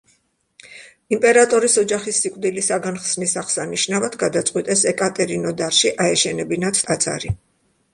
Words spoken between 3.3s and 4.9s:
აღსანიშნავად გადაწყვიტეს